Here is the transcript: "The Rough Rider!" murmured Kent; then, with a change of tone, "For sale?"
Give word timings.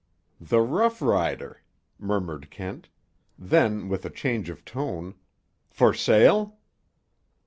"The 0.41 0.61
Rough 0.61 0.99
Rider!" 0.99 1.61
murmured 1.99 2.49
Kent; 2.49 2.89
then, 3.37 3.87
with 3.87 4.03
a 4.03 4.09
change 4.09 4.49
of 4.49 4.65
tone, 4.65 5.13
"For 5.69 5.93
sale?" 5.93 6.57